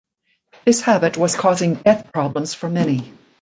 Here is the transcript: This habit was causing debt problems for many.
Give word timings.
This 0.65 0.81
habit 0.81 1.15
was 1.15 1.35
causing 1.35 1.75
debt 1.75 2.11
problems 2.11 2.55
for 2.55 2.67
many. 2.67 3.13